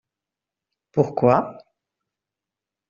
[0.91, 1.59] Pourquoi?